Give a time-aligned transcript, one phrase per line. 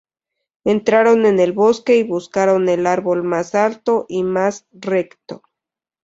[0.63, 5.43] Entraron en el bosque y buscaron el árbol más alto y más recto.